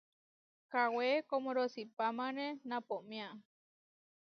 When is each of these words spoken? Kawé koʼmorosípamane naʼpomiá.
Kawé 0.71 1.07
koʼmorosípamane 1.29 2.45
naʼpomiá. 2.69 3.27